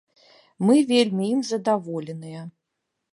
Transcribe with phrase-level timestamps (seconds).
[0.69, 2.41] Мы вельмі ім задаволеныя.